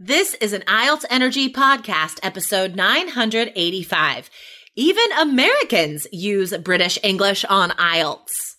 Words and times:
This 0.00 0.34
is 0.34 0.52
an 0.52 0.60
IELTS 0.68 1.04
Energy 1.10 1.52
podcast, 1.52 2.20
episode 2.22 2.76
985. 2.76 4.30
Even 4.76 5.12
Americans 5.18 6.06
use 6.12 6.56
British 6.58 7.00
English 7.02 7.44
on 7.46 7.70
IELTS. 7.70 8.57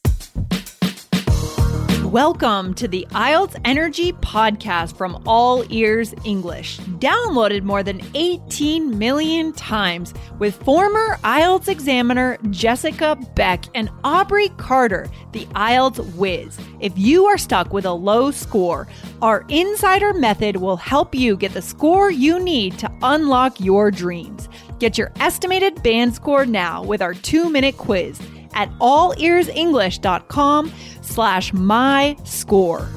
Welcome 2.10 2.74
to 2.74 2.88
the 2.88 3.06
IELTS 3.12 3.56
Energy 3.66 4.14
podcast 4.14 4.98
from 4.98 5.22
All 5.28 5.64
Ears 5.72 6.16
English, 6.24 6.80
downloaded 6.98 7.62
more 7.62 7.84
than 7.84 8.02
18 8.16 8.98
million 8.98 9.54
times 9.54 10.16
with 10.40 10.56
former 10.64 11.18
IELTS 11.18 11.68
examiner 11.68 12.40
Jessica 12.50 13.16
Beck 13.36 13.66
and 13.76 13.92
Aubrey 14.04 14.50
Carter, 14.58 15.08
the 15.34 15.46
IELTS 15.54 16.16
whiz. 16.16 16.58
If 16.80 16.98
you 16.98 17.26
are 17.26 17.38
stuck 17.38 17.74
with 17.74 17.86
a 17.86 17.94
low 17.94 18.32
score, 18.32 18.88
our 19.22 19.46
insider 19.48 20.12
method 20.12 20.56
will 20.56 20.78
help 20.78 21.14
you 21.14 21.38
get 21.38 21.54
the 21.54 21.62
score 21.62 22.10
you 22.10 22.40
need 22.40 22.80
to 22.80 22.92
unlock 23.04 23.60
your 23.60 23.92
dreams. 23.92 24.50
Get 24.80 24.98
your 24.98 25.12
estimated 25.20 25.84
band 25.84 26.16
score 26.16 26.48
now 26.48 26.82
with 26.82 27.04
our 27.04 27.14
two 27.14 27.52
minute 27.52 27.78
quiz 27.78 28.20
at 28.54 28.70
allearsenglish.com 28.80 30.74
slash 31.02 31.54
my 31.54 32.16
score. 32.24 32.88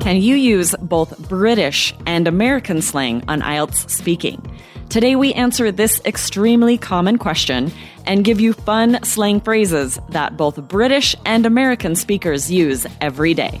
Can 0.00 0.20
you 0.20 0.34
use 0.34 0.74
both 0.82 1.18
British 1.30 1.94
and 2.06 2.28
American 2.28 2.82
slang 2.82 3.24
on 3.26 3.40
IELTS 3.40 3.88
speaking? 3.88 4.42
Today 4.90 5.16
we 5.16 5.32
answer 5.32 5.72
this 5.72 6.00
extremely 6.04 6.76
common 6.76 7.16
question 7.16 7.72
and 8.06 8.22
give 8.22 8.38
you 8.38 8.52
fun 8.52 9.02
slang 9.02 9.40
phrases 9.40 9.98
that 10.10 10.36
both 10.36 10.56
British 10.68 11.16
and 11.24 11.46
American 11.46 11.96
speakers 11.96 12.50
use 12.50 12.86
every 13.00 13.32
day. 13.32 13.60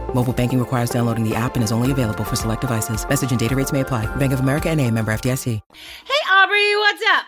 Mobile 0.13 0.33
banking 0.33 0.59
requires 0.59 0.89
downloading 0.89 1.27
the 1.27 1.33
app 1.35 1.55
and 1.55 1.63
is 1.63 1.71
only 1.71 1.91
available 1.91 2.23
for 2.23 2.35
select 2.35 2.61
devices. 2.61 3.07
Message 3.07 3.31
and 3.31 3.39
data 3.39 3.55
rates 3.55 3.71
may 3.71 3.79
apply. 3.81 4.13
Bank 4.17 4.33
of 4.33 4.41
America 4.41 4.69
and 4.69 4.79
a 4.79 4.91
member 4.91 5.11
FDIC. 5.13 5.45
Hey, 5.73 6.29
Aubrey, 6.31 6.75
what's 6.75 7.01
up? 7.13 7.25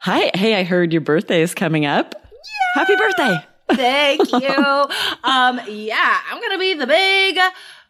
Hi, 0.00 0.30
hey, 0.34 0.54
I 0.56 0.64
heard 0.64 0.92
your 0.92 1.00
birthday 1.02 1.40
is 1.40 1.54
coming 1.54 1.86
up. 1.86 2.14
Yeah. 2.14 2.84
Happy 2.84 2.96
birthday! 2.96 3.36
Thank 3.74 4.32
you. 4.32 4.88
um, 5.24 5.60
yeah, 5.68 6.20
I'm 6.30 6.40
gonna 6.40 6.58
be 6.58 6.74
the 6.74 6.86
big, 6.86 7.38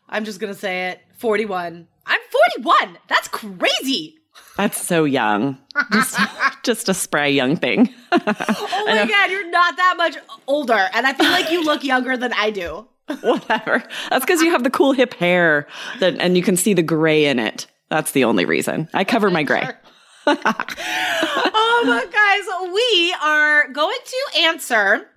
I'm 0.08 0.24
just 0.24 0.38
gonna 0.40 0.54
say 0.54 0.90
it, 0.90 1.00
41. 1.18 1.86
I'm 2.06 2.20
41. 2.56 2.98
That's 3.08 3.28
crazy. 3.28 4.16
That's 4.56 4.80
so 4.80 5.04
young. 5.04 5.58
Just, 5.92 6.18
just 6.62 6.88
a 6.88 6.94
spry 6.94 7.26
young 7.26 7.56
thing. 7.56 7.92
Oh 8.12 8.18
my 8.86 9.06
God, 9.08 9.30
you're 9.30 9.50
not 9.50 9.76
that 9.76 9.94
much 9.96 10.16
older. 10.46 10.88
And 10.94 11.06
I 11.06 11.12
feel 11.14 11.30
like 11.30 11.50
you 11.50 11.64
look 11.64 11.84
younger 11.84 12.16
than 12.16 12.32
I 12.34 12.50
do. 12.50 12.86
Whatever. 13.20 13.84
That's 14.10 14.24
because 14.24 14.42
you 14.42 14.50
have 14.50 14.64
the 14.64 14.70
cool 14.70 14.92
hip 14.92 15.14
hair 15.14 15.68
that, 16.00 16.18
and 16.18 16.36
you 16.36 16.42
can 16.42 16.56
see 16.56 16.74
the 16.74 16.82
gray 16.82 17.26
in 17.26 17.38
it. 17.38 17.66
That's 17.88 18.12
the 18.12 18.24
only 18.24 18.44
reason. 18.44 18.88
I 18.94 19.04
cover 19.04 19.30
my 19.30 19.44
gray. 19.44 19.62
um, 20.26 20.34
guys, 20.34 22.44
we 22.72 23.14
are 23.22 23.68
going 23.68 23.98
to 24.04 24.40
answer 24.40 25.08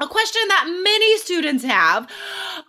a 0.00 0.08
question 0.08 0.42
that 0.48 0.66
many 0.82 1.18
students 1.18 1.64
have. 1.64 2.10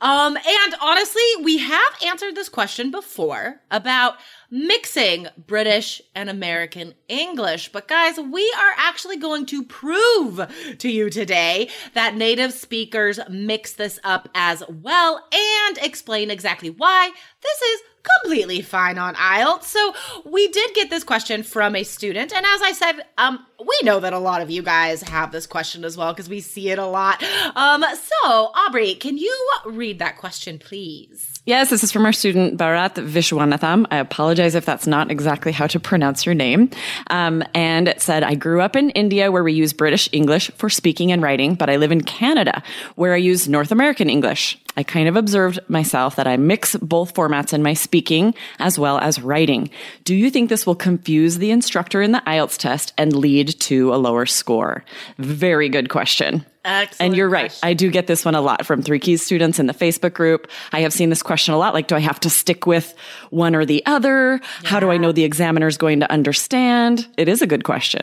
Um, 0.02 0.38
and 0.38 0.76
honestly, 0.82 1.24
we 1.44 1.58
have 1.58 1.94
answered 2.06 2.36
this 2.36 2.50
question 2.50 2.92
before 2.92 3.62
about 3.72 4.16
mixing 4.52 5.28
British 5.48 6.02
and 6.14 6.30
American 6.30 6.94
English. 7.08 7.72
But 7.72 7.88
guys, 7.88 8.18
we 8.20 8.54
are 8.58 8.74
actually 8.78 9.18
going 9.18 9.48
to 9.48 9.64
prove 9.64 10.40
to 10.78 10.90
you 10.90 11.10
today 11.10 11.70
that 11.94 12.16
native 12.16 12.54
speakers 12.54 13.20
mix 13.30 13.74
this 13.74 14.00
up 14.04 14.30
as 14.36 14.64
well 14.70 15.28
and 15.34 15.78
explain 15.80 16.30
exactly 16.30 16.70
why 16.70 17.12
this 17.42 17.62
is 17.62 17.82
completely 18.22 18.62
fine 18.62 18.98
on 18.98 19.16
IELTS. 19.16 19.64
So 19.64 19.94
we 20.26 20.48
did 20.48 20.74
get 20.74 20.90
this 20.90 21.04
question 21.04 21.44
from 21.44 21.76
a 21.76 21.84
student, 21.84 22.34
and 22.34 22.46
as 22.46 22.62
I 22.62 22.72
said, 22.72 23.06
um, 23.18 23.46
we 23.60 23.80
know 23.84 24.00
that 24.00 24.14
a 24.14 24.20
lot 24.20 24.42
of 24.42 24.50
you 24.50 24.62
guys 24.62 25.02
have 25.04 25.32
this 25.32 25.48
question 25.48 25.84
as 25.86 25.98
well 25.98 26.14
because 26.14 26.30
we 26.30 26.42
see 26.42 26.70
it 26.70 26.80
a 26.80 26.86
lot. 26.86 27.24
Um, 27.56 27.84
so 27.94 28.52
Aubrey, 28.56 28.96
can 28.96 29.18
you 29.18 29.50
read 29.66 30.00
that 30.00 30.18
question, 30.18 30.60
please? 30.60 31.36
Yes, 31.46 31.70
this 31.70 31.84
is 31.84 31.92
from 31.92 32.06
our 32.06 32.14
student 32.14 32.60
Bharat 32.60 32.96
Vishwanatham. 32.96 33.86
I 33.92 33.98
apologize 33.98 34.56
if 34.56 34.66
that's 34.66 34.88
not 34.88 35.12
exactly 35.12 35.52
how 35.52 35.68
to 35.68 35.80
pronounce 35.80 36.26
your 36.26 36.34
name. 36.34 36.72
Um, 37.12 37.44
and 37.54 37.88
it 37.88 38.02
said, 38.02 38.24
I 38.24 38.34
grew 38.34 38.62
up 38.62 38.76
in 38.76 38.90
India 38.92 39.32
where 39.32 39.44
we 39.44 39.54
use 39.54 39.72
British 39.72 40.10
English 40.12 40.50
for 40.52 40.70
speaking 40.70 41.12
and 41.12 41.22
writing, 41.22 41.54
but 41.54 41.70
I 41.70 41.76
live 41.76 41.92
in 41.92 42.02
Canada 42.02 42.64
where 42.96 43.14
I 43.14 43.18
use 43.18 43.48
North 43.48 43.72
American 43.72 44.10
English. 44.10 44.58
I 44.78 44.84
kind 44.84 45.08
of 45.08 45.16
observed 45.16 45.60
myself 45.68 46.16
that 46.16 46.28
I 46.28 46.38
mix 46.38 46.76
both 46.76 47.14
formats 47.14 47.54
in 47.54 47.64
my 47.64 47.74
speaking 47.74 48.34
as 48.60 48.78
well 48.78 48.98
as 49.00 49.22
writing. 49.22 49.70
Do 50.04 50.16
you 50.16 50.30
think 50.30 50.50
this 50.50 50.66
will 50.66 50.76
confuse 50.76 51.38
the 51.38 51.52
instructor 51.52 52.02
in 52.02 52.12
the 52.12 52.22
IELTS 52.26 52.58
test 52.58 52.94
and 52.98 53.16
lead 53.16 53.60
to 53.62 53.94
a 53.94 53.98
lower 53.98 54.26
score? 54.26 54.84
Very 55.18 55.70
good 55.70 55.90
question. 55.90 56.46
Excellent 56.66 57.10
and 57.10 57.16
you're 57.16 57.30
right. 57.30 57.52
question. 57.52 57.70
I 57.70 57.74
do 57.74 57.92
get 57.92 58.08
this 58.08 58.26
one 58.26 58.34
a 58.34 58.42
lot 58.42 58.66
from 58.66 58.82
Three 58.82 59.00
Keys 59.00 59.22
students 59.22 59.60
in 59.60 59.68
the 59.68 59.74
Facebook 59.74 60.14
group. 60.14 60.50
I 60.74 60.82
have 60.82 60.94
seen 60.94 61.10
this 61.10 61.22
question 61.22 61.54
a 61.54 61.58
lot. 61.58 61.76
Like, 61.76 61.88
do 61.88 61.96
I 61.96 62.00
have 62.00 62.20
to 62.22 62.30
stick 62.30 62.66
with 62.66 62.96
one 63.30 63.56
or 63.56 63.66
the 63.66 63.86
other? 63.86 64.42
How 64.64 64.80
do 64.80 64.90
I 64.90 64.98
know 64.98 65.12
the 65.12 65.24
examiner's 65.24 65.78
going 65.78 66.00
to 66.00 66.12
understand? 66.12 67.08
It 67.18 67.30
is 67.30 67.44
a 67.44 67.48
good 67.48 67.64
question. 67.64 68.02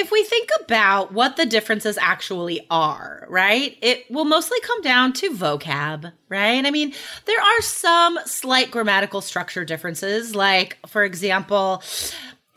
If 0.00 0.10
we 0.10 0.24
think 0.24 0.48
about 0.64 1.12
what 1.12 1.36
the 1.36 1.44
differences 1.44 1.98
actually 2.00 2.66
are, 2.70 3.26
right, 3.28 3.76
it 3.82 4.10
will 4.10 4.24
mostly 4.24 4.58
come 4.62 4.80
down 4.80 5.12
to 5.12 5.30
vocab, 5.30 6.10
right? 6.30 6.64
I 6.64 6.70
mean, 6.70 6.94
there 7.26 7.38
are 7.38 7.60
some 7.60 8.18
slight 8.24 8.70
grammatical 8.70 9.20
structure 9.20 9.62
differences. 9.62 10.34
Like, 10.34 10.78
for 10.86 11.04
example, 11.04 11.82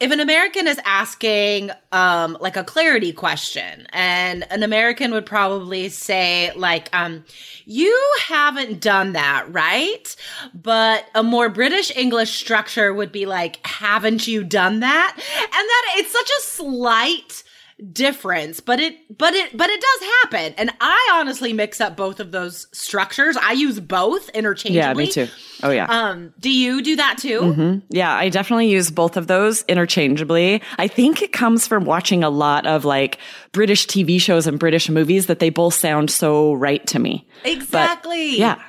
if 0.03 0.11
an 0.11 0.19
American 0.19 0.67
is 0.67 0.77
asking 0.83 1.71
um 1.93 2.37
like 2.41 2.57
a 2.57 2.63
clarity 2.63 3.13
question 3.13 3.87
and 3.93 4.45
an 4.51 4.61
American 4.61 5.13
would 5.13 5.25
probably 5.25 5.87
say 5.87 6.51
like 6.57 6.89
um 6.91 7.23
you 7.65 7.97
haven't 8.19 8.81
done 8.81 9.13
that, 9.13 9.45
right? 9.49 10.13
But 10.53 11.05
a 11.15 11.23
more 11.23 11.47
British 11.47 11.89
English 11.95 12.31
structure 12.31 12.93
would 12.93 13.13
be 13.13 13.25
like 13.25 13.65
haven't 13.65 14.27
you 14.27 14.43
done 14.43 14.81
that? 14.81 15.13
And 15.15 15.51
that 15.51 15.93
it's 15.95 16.11
such 16.11 16.29
a 16.29 16.41
slight 16.41 17.43
difference 17.91 18.59
but 18.59 18.79
it 18.79 18.95
but 19.17 19.33
it 19.33 19.55
but 19.57 19.69
it 19.69 19.81
does 19.81 20.09
happen 20.21 20.53
and 20.57 20.71
i 20.79 21.11
honestly 21.15 21.53
mix 21.53 21.81
up 21.81 21.97
both 21.97 22.19
of 22.19 22.31
those 22.31 22.67
structures 22.71 23.35
i 23.37 23.51
use 23.51 23.79
both 23.79 24.29
interchangeably 24.29 24.75
Yeah, 24.75 24.93
me 24.93 25.07
too. 25.07 25.27
Oh, 25.63 25.71
yeah. 25.71 25.85
um 25.89 26.33
do 26.39 26.51
you 26.51 26.81
do 26.83 26.95
that 26.97 27.17
too 27.17 27.81
Yeah, 27.89 28.13
I 28.13 28.29
definitely 28.29 28.69
use 28.69 28.91
both 28.91 29.17
of 29.17 29.27
those 29.27 29.63
interchangeably. 29.63 30.61
I 30.77 30.87
think 30.87 31.21
it 31.21 31.31
comes 31.33 31.65
from 31.67 31.85
watching 31.85 32.23
a 32.23 32.29
lot 32.29 32.65
of 32.65 32.85
like 32.85 33.17
British 33.51 33.87
TV 33.87 34.19
shows 34.19 34.47
and 34.47 34.59
British 34.59 34.89
movies 34.89 35.27
that 35.27 35.39
they 35.39 35.49
both 35.49 35.73
sound 35.73 36.11
so 36.11 36.53
right 36.53 36.85
to 36.87 36.99
me. 36.99 37.25
But, 37.43 37.51
exactly 37.51 38.37
yeah. 38.37 38.61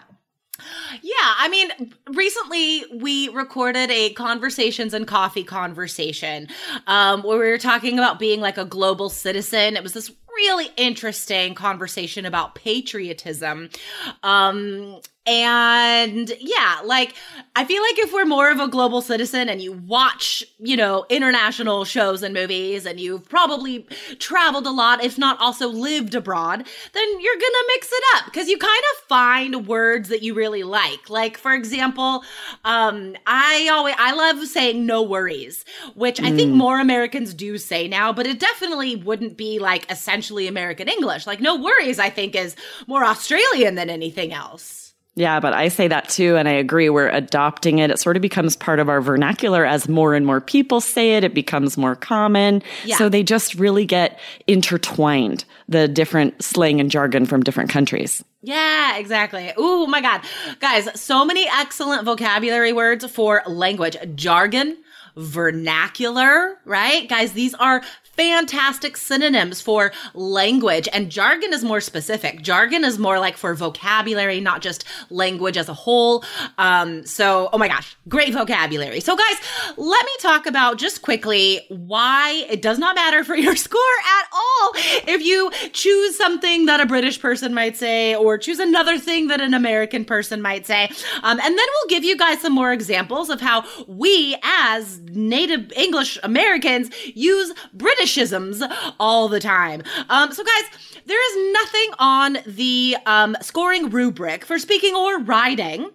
Yeah, 1.03 1.12
I 1.38 1.49
mean, 1.49 1.94
recently 2.09 2.84
we 2.94 3.28
recorded 3.31 3.91
a 3.91 4.13
conversations 4.15 4.95
and 4.95 5.07
coffee 5.07 5.45
conversation 5.45 6.48
um, 6.86 7.22
where 7.22 7.39
we 7.39 7.48
were 7.48 7.59
talking 7.59 7.98
about 7.98 8.19
being 8.19 8.41
like 8.41 8.59
a 8.59 8.65
global 8.65 9.09
citizen. 9.09 9.77
It 9.77 9.83
was 9.83 9.92
this 9.92 10.10
really 10.36 10.69
interesting 10.77 11.54
conversation 11.54 12.27
about 12.27 12.54
patriotism. 12.54 13.71
Um, 14.22 15.01
and 15.27 16.31
yeah, 16.39 16.81
like 16.84 17.15
I 17.57 17.65
feel 17.65 17.81
like 17.81 17.98
if 17.98 18.13
we're 18.13 18.27
more 18.27 18.51
of 18.51 18.60
a 18.60 18.69
global 18.69 19.01
citizen 19.01 19.48
and 19.48 19.63
you 19.63 19.72
watch, 19.72 20.45
you 20.59 20.77
know, 20.77 21.07
international 21.09 21.86
shows 21.86 22.22
and 22.22 22.34
movies 22.34 22.84
and 22.84 23.01
you've 23.01 23.27
probably 23.27 23.86
traveled 24.19 24.66
a 24.66 24.71
lot, 24.71 25.03
if 25.03 25.16
not 25.16 25.41
also 25.41 25.69
lived 25.69 26.15
abroad, 26.15 26.66
then 26.92 27.21
you're 27.21 27.36
gonna 27.36 27.66
mix 27.69 27.89
it 27.91 28.04
up 28.16 28.27
because 28.27 28.48
you 28.48 28.59
kind 28.59 28.83
of 28.92 29.09
find 29.09 29.66
words 29.66 30.10
that 30.10 30.22
you 30.22 30.34
really 30.34 30.63
like. 30.63 31.09
Like, 31.09 31.39
for 31.39 31.54
example, 31.54 32.22
um, 32.66 33.16
I 33.27 33.71
always 33.72 33.95
I 33.98 34.13
love 34.13 34.47
saying 34.47 34.84
no 34.84 35.03
worries, 35.03 35.65
which 35.95 36.21
I 36.21 36.33
think 36.33 36.53
more 36.53 36.81
Americans 36.81 37.33
do 37.33 37.57
say 37.57 37.89
now, 37.89 38.13
but 38.13 38.27
it 38.27 38.39
definitely 38.39 38.97
wouldn't 38.97 39.39
be 39.39 39.59
like 39.59 39.91
essentially 40.24 40.48
American 40.48 40.88
English. 40.88 41.26
Like, 41.26 41.41
no 41.41 41.56
worries, 41.56 41.98
I 41.98 42.09
think 42.09 42.34
is 42.34 42.56
more 42.86 43.04
Australian 43.04 43.74
than 43.74 43.91
anything 43.91 44.32
else. 44.32 44.94
Yeah, 45.16 45.38
but 45.38 45.53
I 45.53 45.68
say 45.68 45.86
that 45.86 46.09
too, 46.09 46.36
and 46.36 46.48
I 46.48 46.53
agree. 46.53 46.88
We're 46.88 47.09
adopting 47.09 47.78
it. 47.78 47.91
It 47.91 48.00
sort 48.00 48.16
of 48.16 48.22
becomes 48.22 48.56
part 48.56 48.80
of 48.80 48.88
our 48.88 49.00
vernacular 49.00 49.65
as 49.65 49.88
more 49.88 50.12
and 50.15 50.26
more 50.26 50.41
people 50.41 50.80
say 50.80 51.16
it. 51.16 51.22
It 51.22 51.34
becomes 51.34 51.76
more 51.76 51.94
common. 51.94 52.62
Yeah. 52.84 52.97
So 52.97 53.09
they 53.09 53.22
just 53.22 53.54
really 53.54 53.84
get 53.84 54.18
intertwined, 54.48 55.44
the 55.68 55.86
different 55.86 56.42
slang 56.42 56.80
and 56.80 56.91
jargon 56.91 57.26
from 57.26 57.44
different 57.44 57.71
countries. 57.71 58.24
Yeah, 58.42 58.97
exactly. 58.97 59.53
Oh 59.56 59.86
my 59.86 60.00
God. 60.00 60.22
Guys, 60.59 60.88
so 61.00 61.24
many 61.24 61.47
excellent 61.48 62.04
vocabulary 62.04 62.72
words 62.72 63.04
for 63.09 63.42
language 63.47 63.97
jargon, 64.16 64.76
vernacular, 65.16 66.59
right? 66.65 67.09
Guys, 67.09 67.33
these 67.33 67.55
are 67.55 67.83
fantastic 68.16 68.97
synonyms 68.97 69.61
for 69.61 69.93
language. 70.15 70.89
And 70.93 71.11
jargon 71.11 71.53
is 71.53 71.65
more 71.65 71.81
specific. 71.81 72.43
Jargon 72.43 72.84
is 72.84 72.99
more 72.99 73.19
like 73.19 73.37
for 73.37 73.55
vocabulary 73.55 74.41
not 74.41 74.63
just 74.63 74.84
language 75.11 75.57
as 75.57 75.69
a 75.69 75.75
whole. 75.75 76.25
Um 76.59 77.05
so 77.07 77.49
oh 77.53 77.59
my 77.59 77.69
gosh 77.69 77.97
great 78.09 78.33
vocabulary. 78.33 79.01
So 79.01 79.16
guys 79.16 79.37
let 79.77 80.05
me 80.05 80.13
talk 80.21 80.47
about 80.47 80.78
just 80.78 81.03
quickly 81.03 81.63
why 81.69 82.47
it 82.49 82.63
does 82.63 82.78
not 82.78 82.95
matter 82.95 83.25
for 83.25 83.34
your 83.34 83.57
score 83.65 83.81
at 83.81 84.28
all 84.33 84.72
if 85.09 85.22
you 85.22 85.51
choose 85.72 86.17
something 86.17 86.67
that 86.67 86.81
a 86.81 86.87
british 86.87 87.21
person 87.21 87.53
might 87.53 87.77
say 87.77 88.15
or 88.15 88.39
choose 88.39 88.59
another 88.59 88.99
thing 88.99 89.28
that 89.28 89.41
an 89.41 89.55
american 89.55 90.05
person 90.05 90.41
might 90.41 90.67
say. 90.67 90.84
Um, 91.22 91.41
and 91.41 91.59
then 91.59 91.67
we'll 91.75 91.89
give 91.89 92.05
you 92.05 92.17
guys 92.17 92.41
some 92.41 92.53
more 92.53 92.72
examples 92.72 93.28
of 93.28 93.41
how 93.41 93.65
we 93.89 94.37
as 94.43 95.01
native 95.10 95.72
english 95.72 96.18
americans 96.22 96.91
use 97.15 97.53
Britishisms 97.77 98.62
all 99.01 99.28
the 99.28 99.41
time. 99.41 99.83
Um, 100.09 100.33
so, 100.33 100.45
guys, 100.45 101.03
there 101.06 101.30
is 101.30 101.53
nothing 101.53 101.91
on 101.98 102.39
the 102.47 102.97
um, 103.06 103.36
scoring 103.41 103.91
rubric 103.91 104.45
for 104.45 104.59
speaking 104.59 104.95
or 104.95 105.21
writing 105.21 105.91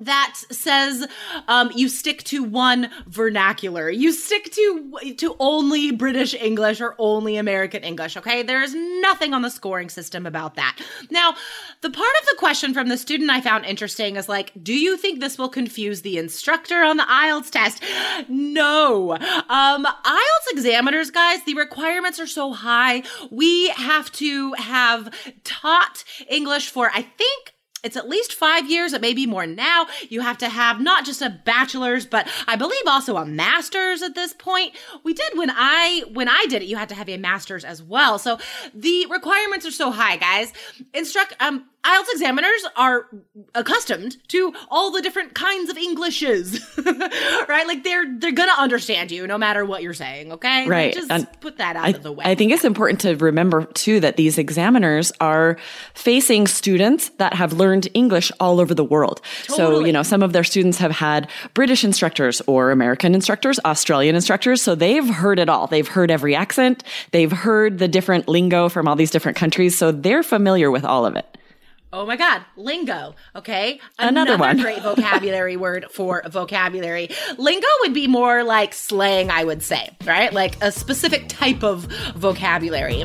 that 0.00 0.36
says 0.50 1.06
um, 1.48 1.70
you 1.74 1.88
stick 1.88 2.24
to 2.24 2.42
one 2.42 2.90
vernacular. 3.06 3.90
You 3.90 4.12
stick 4.12 4.52
to 4.52 5.14
to 5.18 5.36
only 5.38 5.92
British 5.92 6.34
English 6.34 6.80
or 6.80 6.94
only 6.98 7.36
American 7.36 7.82
English. 7.82 8.16
Okay, 8.16 8.42
there 8.42 8.62
is 8.62 8.74
nothing 8.74 9.34
on 9.34 9.42
the 9.42 9.50
scoring 9.50 9.88
system 9.88 10.26
about 10.26 10.54
that. 10.54 10.78
Now, 11.10 11.34
the 11.82 11.90
part 11.90 12.12
of 12.20 12.26
the 12.26 12.36
question 12.38 12.74
from 12.74 12.88
the 12.88 12.98
student 12.98 13.30
I 13.30 13.40
found 13.40 13.64
interesting 13.64 14.16
is 14.16 14.28
like, 14.28 14.52
do 14.62 14.74
you 14.74 14.96
think 14.96 15.20
this 15.20 15.38
will 15.38 15.48
confuse 15.48 16.02
the 16.02 16.18
instructor 16.18 16.82
on 16.82 16.96
the 16.96 17.04
IELTS 17.04 17.50
test? 17.50 17.82
No. 18.28 19.12
Um, 19.12 19.86
IELTS 19.86 20.52
examiners, 20.52 21.10
guys, 21.10 21.44
the 21.44 21.54
requirements 21.54 22.18
are 22.20 22.26
so 22.26 22.52
high. 22.52 23.02
We 23.30 23.68
have 23.70 24.10
to 24.12 24.52
have 24.54 25.14
taught 25.44 26.04
English 26.28 26.68
for 26.68 26.90
I 26.94 27.02
think 27.02 27.54
it's 27.82 27.96
at 27.96 28.08
least 28.08 28.34
five 28.34 28.70
years. 28.70 28.92
It 28.92 29.00
may 29.00 29.14
be 29.14 29.26
more 29.26 29.46
now. 29.46 29.86
You 30.08 30.20
have 30.20 30.38
to 30.38 30.48
have 30.48 30.80
not 30.80 31.04
just 31.04 31.22
a 31.22 31.30
bachelor's, 31.30 32.06
but 32.06 32.28
I 32.46 32.56
believe 32.56 32.82
also 32.86 33.16
a 33.16 33.24
master's 33.24 34.02
at 34.02 34.14
this 34.14 34.32
point. 34.32 34.74
We 35.02 35.14
did 35.14 35.36
when 35.36 35.50
I 35.50 36.04
when 36.12 36.28
I 36.28 36.46
did 36.48 36.62
it. 36.62 36.66
You 36.66 36.76
had 36.76 36.88
to 36.90 36.94
have 36.94 37.08
a 37.08 37.16
master's 37.16 37.64
as 37.64 37.82
well. 37.82 38.18
So 38.18 38.38
the 38.74 39.06
requirements 39.06 39.66
are 39.66 39.70
so 39.70 39.90
high, 39.90 40.16
guys. 40.16 40.52
Instruct 40.92 41.34
um 41.40 41.66
IELTS 41.84 42.12
examiners 42.12 42.66
are 42.76 43.06
accustomed 43.54 44.16
to 44.28 44.52
all 44.70 44.90
the 44.90 45.00
different 45.00 45.34
kinds 45.34 45.70
of 45.70 45.78
Englishes, 45.78 46.60
right? 46.84 47.64
Like 47.66 47.84
they're 47.84 48.04
they're 48.18 48.32
gonna 48.32 48.52
understand 48.58 49.10
you 49.10 49.26
no 49.26 49.38
matter 49.38 49.64
what 49.64 49.82
you're 49.82 49.94
saying. 49.94 50.32
Okay, 50.32 50.68
right? 50.68 50.92
Just 50.92 51.10
and 51.10 51.26
put 51.40 51.56
that 51.56 51.76
out 51.76 51.86
I, 51.86 51.90
of 51.90 52.02
the 52.02 52.12
way. 52.12 52.24
I 52.26 52.34
think 52.34 52.52
it's 52.52 52.64
important 52.64 53.00
to 53.00 53.16
remember 53.16 53.64
too 53.64 53.98
that 54.00 54.16
these 54.16 54.36
examiners 54.36 55.10
are 55.20 55.56
facing 55.94 56.46
students 56.46 57.08
that 57.16 57.32
have 57.32 57.54
learned 57.54 57.88
English 57.94 58.30
all 58.40 58.60
over 58.60 58.74
the 58.74 58.84
world. 58.84 59.22
So 59.44 59.82
you 59.82 59.92
know 59.92 60.02
some 60.02 60.22
of 60.22 60.34
their 60.34 60.44
students 60.44 60.76
have 60.78 60.92
had 60.92 61.30
British 61.54 61.82
instructors 61.82 62.42
or 62.46 62.72
American 62.72 63.14
instructors, 63.14 63.58
Australian 63.64 64.14
instructors. 64.14 64.60
So 64.60 64.74
they've 64.74 65.08
heard 65.08 65.38
it 65.38 65.48
all. 65.48 65.66
They've 65.66 65.88
heard 65.88 66.10
every 66.10 66.34
accent. 66.34 66.84
They've 67.12 67.32
heard 67.32 67.78
the 67.78 67.88
different 67.88 68.28
lingo 68.28 68.68
from 68.68 68.86
all 68.86 68.96
these 68.96 69.10
different 69.10 69.38
countries. 69.38 69.78
So 69.78 69.92
they're 69.92 70.22
familiar 70.22 70.70
with 70.70 70.84
all 70.84 71.06
of 71.06 71.16
it. 71.16 71.38
Oh 71.92 72.06
my 72.06 72.16
God, 72.16 72.42
lingo. 72.56 73.16
Okay. 73.34 73.80
Another 73.98 74.36
one. 74.38 74.58
great 74.58 74.80
vocabulary 74.82 75.56
word 75.56 75.86
for 75.90 76.22
vocabulary. 76.30 77.08
Lingo 77.36 77.66
would 77.80 77.94
be 77.94 78.06
more 78.06 78.44
like 78.44 78.74
slang, 78.74 79.30
I 79.30 79.42
would 79.42 79.62
say, 79.62 79.96
right? 80.04 80.32
Like 80.32 80.62
a 80.62 80.70
specific 80.70 81.28
type 81.28 81.64
of 81.64 81.86
vocabulary. 82.14 83.04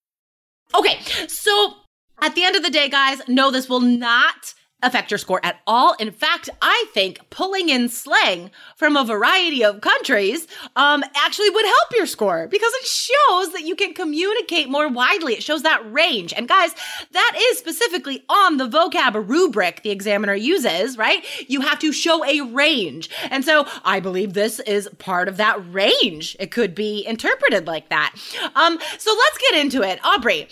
Okay, 0.73 0.99
so 1.27 1.73
at 2.21 2.35
the 2.35 2.43
end 2.43 2.55
of 2.55 2.63
the 2.63 2.69
day, 2.69 2.89
guys, 2.89 3.21
no, 3.27 3.51
this 3.51 3.67
will 3.67 3.81
not 3.81 4.53
affect 4.83 5.11
your 5.11 5.17
score 5.17 5.39
at 5.43 5.59
all. 5.67 5.93
In 5.99 6.11
fact, 6.11 6.49
I 6.61 6.85
think 6.93 7.19
pulling 7.29 7.69
in 7.69 7.89
slang 7.89 8.51
from 8.75 8.95
a 8.95 9.03
variety 9.03 9.63
of 9.63 9.81
countries 9.81 10.47
um, 10.75 11.03
actually 11.15 11.49
would 11.49 11.65
help 11.65 11.91
your 11.93 12.05
score 12.05 12.47
because 12.47 12.71
it 12.75 12.85
shows 12.85 13.53
that 13.53 13.63
you 13.63 13.75
can 13.75 13.93
communicate 13.93 14.69
more 14.69 14.87
widely. 14.87 15.33
It 15.33 15.43
shows 15.43 15.63
that 15.63 15.91
range. 15.91 16.33
And 16.33 16.47
guys, 16.47 16.73
that 17.11 17.37
is 17.37 17.59
specifically 17.59 18.23
on 18.29 18.57
the 18.57 18.67
vocab 18.67 19.27
rubric 19.27 19.83
the 19.83 19.91
examiner 19.91 20.35
uses, 20.35 20.97
right? 20.97 21.23
You 21.49 21.61
have 21.61 21.79
to 21.79 21.91
show 21.91 22.25
a 22.25 22.41
range. 22.41 23.09
And 23.29 23.45
so 23.45 23.67
I 23.83 23.99
believe 23.99 24.33
this 24.33 24.59
is 24.61 24.89
part 24.97 25.27
of 25.27 25.37
that 25.37 25.57
range. 25.73 26.35
It 26.39 26.51
could 26.51 26.75
be 26.75 27.05
interpreted 27.05 27.67
like 27.67 27.89
that. 27.89 28.13
Um, 28.55 28.79
so 28.97 29.15
let's 29.17 29.37
get 29.37 29.61
into 29.61 29.81
it. 29.81 29.99
Aubrey, 30.03 30.47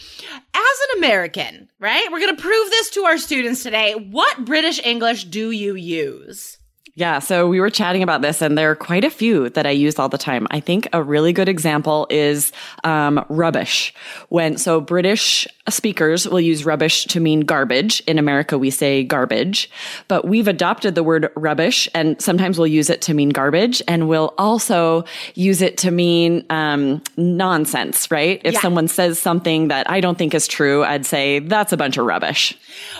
as 0.54 0.80
an 0.92 0.98
American, 0.98 1.70
right? 1.80 2.08
We're 2.12 2.20
going 2.20 2.36
to 2.36 2.42
prove 2.42 2.70
this 2.70 2.90
to 2.92 3.04
our 3.06 3.18
students 3.18 3.64
today. 3.64 3.96
What 4.20 4.44
British 4.44 4.82
English 4.84 5.24
do 5.32 5.50
you 5.50 5.76
use? 5.76 6.58
Yeah, 6.96 7.20
so 7.20 7.48
we 7.48 7.60
were 7.62 7.70
chatting 7.70 8.04
about 8.04 8.22
this, 8.22 8.42
and 8.42 8.58
there 8.58 8.72
are 8.72 8.76
quite 8.76 9.04
a 9.04 9.10
few 9.10 9.50
that 9.52 9.66
I 9.66 9.70
use 9.70 9.98
all 10.00 10.10
the 10.10 10.18
time. 10.18 10.48
I 10.52 10.60
think 10.60 10.88
a 10.92 11.02
really 11.02 11.32
good 11.32 11.48
example 11.48 12.08
is 12.10 12.52
um, 12.84 13.24
rubbish. 13.30 13.94
When 14.30 14.58
so 14.58 14.82
British 14.82 15.48
speakers 15.70 16.28
will 16.28 16.42
use 16.42 16.66
rubbish 16.66 17.06
to 17.06 17.20
mean 17.20 17.42
garbage. 17.42 18.02
In 18.02 18.18
America, 18.18 18.58
we 18.58 18.70
say 18.72 19.04
garbage, 19.04 19.70
but 20.08 20.28
we've 20.28 20.48
adopted 20.48 20.96
the 20.96 21.04
word 21.04 21.30
rubbish, 21.36 21.88
and 21.94 22.20
sometimes 22.22 22.58
we'll 22.58 22.68
use 22.68 22.90
it 22.90 23.02
to 23.04 23.14
mean 23.14 23.30
garbage, 23.30 23.82
and 23.88 24.10
we'll 24.10 24.34
also 24.38 25.06
use 25.36 25.62
it 25.62 25.78
to 25.78 25.92
mean 25.92 26.44
um, 26.50 27.02
nonsense. 27.16 28.10
Right? 28.12 28.42
If 28.44 28.56
Yeah. 28.56 28.62
someone 28.62 28.88
says 28.88 29.20
something 29.20 29.68
that 29.68 29.90
I 29.90 30.02
don't 30.02 30.18
think 30.18 30.34
is 30.34 30.48
true, 30.48 30.84
I'd 30.84 31.06
say 31.06 31.40
that's 31.40 31.72
a 31.72 31.78
bunch 31.78 31.98
of 31.98 32.06
rubbish. 32.06 32.58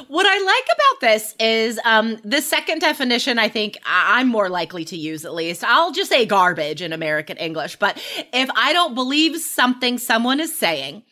What 0.08 0.26
I 0.28 0.38
like 0.38 0.66
about 0.66 1.02
this 1.02 1.36
is 1.40 1.80
um, 1.84 2.18
the 2.24 2.42
second 2.42 2.80
definition, 2.80 3.40
I 3.40 3.50
think 3.50 3.78
I'm 3.86 4.28
more 4.28 4.50
likely 4.50 4.86
to 4.86 4.98
use 4.98 5.26
at 5.26 5.34
least. 5.34 5.64
I'll 5.64 5.92
just 5.92 6.10
say 6.10 6.26
garbage 6.26 6.82
in 6.82 6.94
American 6.94 7.38
English. 7.38 7.78
But 7.78 7.98
if 8.34 8.50
I 8.56 8.74
don't 8.74 8.96
believe 8.96 9.40
something 9.40 9.98
someone 9.98 10.40
is 10.40 10.58
saying, 10.58 11.04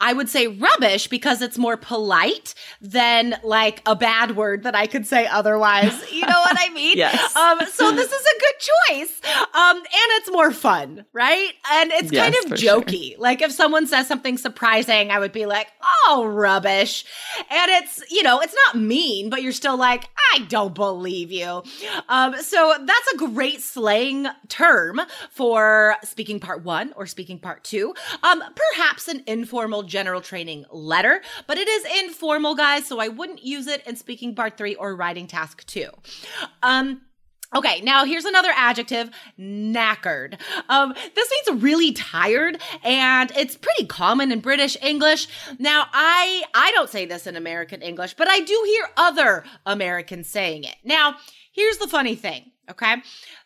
I 0.00 0.12
would 0.12 0.28
say 0.28 0.46
rubbish 0.46 1.06
because 1.08 1.42
it's 1.42 1.58
more 1.58 1.76
polite 1.76 2.54
than 2.80 3.36
like 3.44 3.82
a 3.86 3.94
bad 3.94 4.36
word 4.36 4.62
that 4.62 4.74
I 4.74 4.86
could 4.86 5.06
say 5.06 5.26
otherwise. 5.26 5.92
You 6.20 6.26
know 6.26 6.40
what 6.40 6.56
I 6.58 6.68
mean? 6.74 6.98
Yes. 6.98 7.34
Um, 7.34 7.60
so 7.72 7.92
this 7.92 8.12
is 8.12 8.26
a 8.26 8.40
good 8.40 8.98
choice. 8.98 9.20
Um, 9.54 9.76
and 9.76 9.86
it's 9.92 10.30
more 10.30 10.50
fun, 10.50 11.06
right? 11.14 11.52
And 11.72 11.90
it's 11.92 12.10
kind 12.10 12.34
of 12.34 12.50
for 12.50 12.56
sure. 12.56 12.82
jokey. 12.82 13.18
Like 13.18 13.40
if 13.40 13.52
someone 13.52 13.86
says 13.86 14.06
something 14.06 14.36
surprising, 14.36 15.10
I 15.10 15.18
would 15.18 15.32
be 15.32 15.46
like, 15.46 15.68
oh, 16.08 16.26
rubbish. 16.26 17.06
And 17.48 17.70
it's, 17.70 18.02
you 18.10 18.22
know, 18.22 18.40
it's 18.40 18.54
not 18.66 18.82
mean, 18.82 19.30
but 19.30 19.42
you're 19.42 19.52
still 19.52 19.78
like, 19.78 20.08
I 20.34 20.40
don't 20.40 20.74
believe 20.74 21.32
you. 21.32 21.62
Um, 22.08 22.34
so 22.42 22.74
that's 22.84 23.12
a 23.14 23.16
great 23.16 23.62
slang 23.62 24.26
term 24.48 25.00
for 25.30 25.96
speaking 26.04 26.38
part 26.38 26.64
one 26.64 26.92
or 26.96 27.06
speaking 27.06 27.38
part 27.38 27.64
two. 27.64 27.94
Um, 28.22 28.42
perhaps 28.74 29.08
an 29.08 29.22
informal 29.26 29.84
general 29.90 30.22
training 30.22 30.64
letter, 30.70 31.20
but 31.46 31.58
it 31.58 31.68
is 31.68 31.84
informal, 32.04 32.54
guys, 32.54 32.86
so 32.86 32.98
I 32.98 33.08
wouldn't 33.08 33.44
use 33.44 33.66
it 33.66 33.86
in 33.86 33.96
speaking 33.96 34.34
part 34.34 34.56
three 34.56 34.74
or 34.74 34.96
writing 34.96 35.26
task 35.26 35.66
two. 35.66 35.90
Um, 36.62 37.02
Okay, 37.52 37.80
now 37.80 38.04
here's 38.04 38.26
another 38.26 38.52
adjective, 38.54 39.10
knackered. 39.36 40.40
Um, 40.68 40.94
this 41.16 41.28
means 41.48 41.60
really 41.60 41.90
tired, 41.90 42.62
and 42.84 43.32
it's 43.36 43.56
pretty 43.56 43.86
common 43.86 44.30
in 44.30 44.38
British 44.38 44.76
English. 44.80 45.26
Now, 45.58 45.86
I 45.92 46.44
I 46.54 46.70
don't 46.70 46.88
say 46.88 47.06
this 47.06 47.26
in 47.26 47.34
American 47.34 47.82
English, 47.82 48.14
but 48.14 48.28
I 48.28 48.38
do 48.38 48.62
hear 48.66 48.88
other 48.96 49.42
Americans 49.66 50.28
saying 50.28 50.62
it. 50.62 50.76
Now, 50.84 51.16
here's 51.50 51.78
the 51.78 51.88
funny 51.88 52.14
thing, 52.14 52.49
okay? 52.70 52.96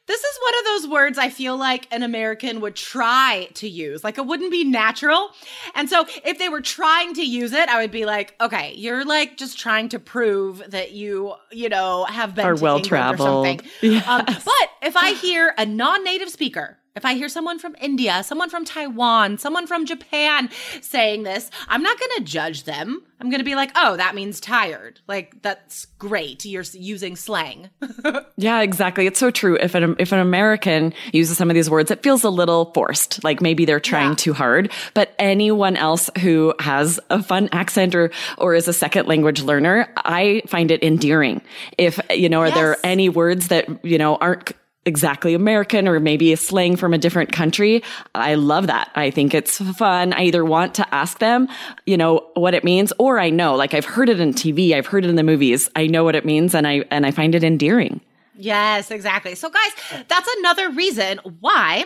This 0.07 0.21
is 0.23 0.39
one 0.43 0.59
of 0.59 0.65
those 0.65 0.93
words 0.93 1.19
I 1.19 1.31
feel 1.31 1.57
like 1.57 1.89
an 1.91 2.03
American 2.03 2.61
would 2.61 2.77
try 2.77 3.49
to 3.55 3.69
use. 3.69 4.05
Like 4.05 4.19
it 4.19 4.27
wouldn't 4.27 4.51
be 4.51 4.63
natural. 4.63 5.31
And 5.75 5.89
so 5.89 6.07
if 6.25 6.39
they 6.39 6.51
were 6.51 6.61
trying 6.61 7.15
to 7.15 7.25
use 7.25 7.53
it, 7.53 7.69
I 7.69 7.81
would 7.81 7.91
be 7.91 8.05
like, 8.05 8.35
okay, 8.41 8.75
you're 8.75 9.05
like 9.05 9.39
just 9.39 9.59
trying 9.59 9.89
to 9.91 9.99
prove 9.99 10.63
that 10.69 10.93
you, 10.93 11.35
you 11.51 11.71
know, 11.71 12.05
have 12.05 12.35
been 12.35 12.47
Are 12.47 12.55
well 12.55 12.81
traveled. 12.81 13.63
Yes. 13.81 14.07
Um, 14.07 14.25
but 14.25 14.71
if 14.83 14.97
I 14.97 15.13
hear 15.13 15.55
a 15.59 15.67
non 15.67 16.05
native 16.05 16.29
speaker 16.31 16.79
if 16.97 17.05
I 17.05 17.15
hear 17.15 17.29
someone 17.29 17.59
from 17.59 17.75
India, 17.81 18.23
someone 18.23 18.51
from 18.51 18.65
Taiwan, 18.65 19.39
someone 19.39 19.67
from 19.67 19.85
Japan 19.85 20.49
saying 20.81 21.25
this, 21.25 21.51
I'm 21.67 21.83
not 21.83 21.99
going 21.99 22.11
to 22.19 22.25
judge 22.25 22.65
them. 22.65 23.03
I'm 23.21 23.31
going 23.31 23.41
to 23.41 23.45
be 23.45 23.57
like, 23.57 23.73
oh, 23.75 23.97
that 23.97 24.15
means 24.15 24.39
tired. 24.39 25.01
Like, 25.09 25.43
that's 25.43 25.87
great. 25.99 26.45
You're 26.45 26.65
using 26.73 27.17
slang. 27.17 27.71
yeah, 28.37 28.61
exactly. 28.61 29.07
It's 29.07 29.19
so 29.19 29.31
true. 29.31 29.57
If 29.57 29.75
an, 29.75 29.97
if 29.99 30.13
an 30.13 30.21
American 30.21 30.95
uses 31.13 31.37
some 31.37 31.51
of 31.51 31.55
these 31.55 31.69
words, 31.69 31.91
it 31.91 32.03
feels 32.03 32.23
a 32.23 32.31
little 32.31 32.71
forced. 32.75 33.25
Like 33.25 33.41
maybe 33.41 33.65
they're 33.65 33.81
trying 33.81 34.11
yeah. 34.11 34.17
too 34.17 34.33
hard. 34.33 34.71
But 34.93 35.15
anyone 35.19 35.77
else 35.77 36.11
who 36.21 36.55
has 36.61 37.01
a 37.11 37.23
fun 37.23 37.49
accent 37.51 37.95
or, 37.97 38.13
or 38.39 38.55
is 38.55 38.69
a 38.69 38.73
second 38.73 39.09
language 39.09 39.43
learner, 39.43 39.93
I 39.97 40.43
find 40.47 40.71
it 40.71 40.83
endearing. 40.83 41.41
If, 41.77 41.99
you 42.11 42.29
know, 42.29 42.41
are 42.41 42.49
yes. 42.49 42.57
there 42.57 42.77
any 42.85 43.09
words 43.09 43.49
that, 43.49 43.85
you 43.85 43.99
know, 43.99 44.17
aren't 44.17 44.53
exactly 44.87 45.35
American 45.35 45.89
or 45.89 45.99
maybe 46.01 46.33
a 46.33 46.37
slang 46.37 46.77
from 46.77 46.95
a 46.95 46.99
different 46.99 47.33
country. 47.33 47.83
I 48.15 48.35
love 48.35 48.67
that. 48.67 48.91
I 48.95 49.11
think 49.11 49.35
it's 49.35 49.59
fun. 49.77 50.13
I 50.13 50.25
either 50.25 50.45
want 50.45 50.75
to 50.77 50.95
ask 50.95 51.19
them, 51.19 51.49
you 51.87 51.97
know, 51.97 52.27
what 52.35 52.55
it 52.55 52.65
means 52.65 52.93
or 52.99 53.19
I 53.19 53.31
know, 53.31 53.55
like 53.55 53.75
I've 53.75 53.85
heard 53.85 54.09
it 54.09 54.21
in 54.21 54.33
TV, 54.33 54.73
I've 54.73 54.87
heard 54.87 55.05
it 55.05 55.11
in 55.11 55.17
the 55.17 55.23
movies. 55.23 55.71
I 55.77 55.87
know 55.87 56.05
what 56.05 56.15
it 56.15 56.25
means 56.25 56.55
and 56.55 56.67
I 56.67 56.85
and 56.91 57.07
I 57.07 57.11
find 57.11 57.35
it 57.35 57.45
endearing. 57.45 58.01
Yes, 58.37 58.91
exactly. 58.91 59.35
So 59.35 59.49
guys, 59.49 60.05
that's 60.09 60.29
another 60.39 60.71
reason 60.71 61.19
why 61.41 61.85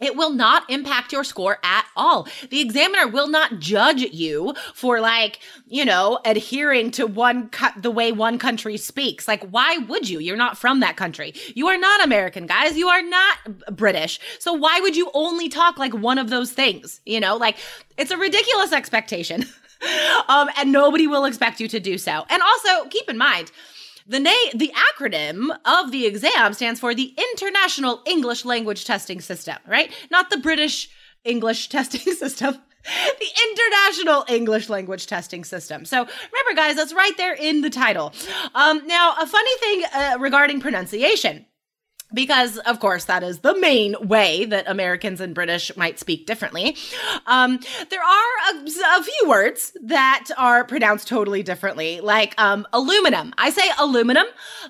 it 0.00 0.16
will 0.16 0.30
not 0.30 0.68
impact 0.68 1.12
your 1.12 1.24
score 1.24 1.58
at 1.62 1.86
all. 1.96 2.28
The 2.50 2.60
examiner 2.60 3.08
will 3.08 3.28
not 3.28 3.58
judge 3.58 4.02
you 4.02 4.54
for 4.74 5.00
like, 5.00 5.38
you 5.66 5.84
know, 5.84 6.18
adhering 6.24 6.90
to 6.92 7.06
one 7.06 7.48
cut 7.48 7.82
the 7.82 7.90
way 7.90 8.12
one 8.12 8.38
country 8.38 8.76
speaks. 8.76 9.26
Like, 9.26 9.42
why 9.48 9.78
would 9.78 10.08
you? 10.08 10.18
You're 10.18 10.36
not 10.36 10.58
from 10.58 10.80
that 10.80 10.96
country. 10.96 11.32
You 11.54 11.68
are 11.68 11.78
not 11.78 12.04
American, 12.04 12.46
guys. 12.46 12.76
You 12.76 12.88
are 12.88 13.02
not 13.02 13.38
British. 13.74 14.20
So 14.38 14.52
why 14.52 14.80
would 14.80 14.96
you 14.96 15.10
only 15.14 15.48
talk 15.48 15.78
like 15.78 15.94
one 15.94 16.18
of 16.18 16.28
those 16.28 16.52
things? 16.52 17.00
You 17.06 17.20
know, 17.20 17.36
like 17.36 17.56
it's 17.96 18.10
a 18.10 18.18
ridiculous 18.18 18.72
expectation. 18.72 19.44
um, 20.28 20.48
and 20.58 20.72
nobody 20.72 21.06
will 21.06 21.24
expect 21.24 21.60
you 21.60 21.68
to 21.68 21.80
do 21.80 21.98
so. 21.98 22.24
And 22.28 22.42
also 22.42 22.88
keep 22.88 23.08
in 23.08 23.18
mind, 23.18 23.50
the 24.06 24.20
na- 24.20 24.52
the 24.54 24.72
acronym 24.92 25.56
of 25.64 25.90
the 25.90 26.06
exam 26.06 26.52
stands 26.52 26.80
for 26.80 26.94
the 26.94 27.14
International 27.32 28.02
English 28.06 28.44
Language 28.44 28.84
Testing 28.84 29.20
System, 29.20 29.56
right? 29.66 29.90
Not 30.10 30.30
the 30.30 30.38
British 30.38 30.88
English 31.24 31.68
testing 31.76 32.14
system. 32.14 32.58
the 33.18 33.30
International 33.50 34.24
English 34.28 34.68
Language 34.68 35.06
Testing 35.08 35.44
System. 35.44 35.84
So 35.84 35.96
remember, 35.96 36.54
guys, 36.54 36.76
that's 36.76 36.94
right 36.94 37.16
there 37.16 37.34
in 37.34 37.62
the 37.62 37.70
title. 37.70 38.12
Um, 38.54 38.86
now, 38.86 39.14
a 39.20 39.26
funny 39.26 39.56
thing 39.58 39.84
uh, 39.92 40.16
regarding 40.20 40.60
pronunciation 40.60 41.46
because 42.14 42.58
of 42.58 42.78
course 42.80 43.04
that 43.04 43.22
is 43.22 43.40
the 43.40 43.58
main 43.58 43.96
way 44.00 44.44
that 44.44 44.68
Americans 44.68 45.20
and 45.20 45.34
British 45.34 45.76
might 45.76 45.98
speak 45.98 46.26
differently. 46.26 46.76
Um, 47.26 47.58
there 47.90 48.02
are 48.02 48.54
a, 48.54 48.98
a, 48.98 49.02
few 49.02 49.28
words 49.28 49.76
that 49.82 50.28
are 50.36 50.64
pronounced 50.64 51.08
totally 51.08 51.42
differently, 51.42 52.00
like 52.00 52.34
um, 52.38 52.66
aluminum. 52.72 53.34
I 53.38 53.50
say 53.50 53.68
aluminum, 53.78 54.26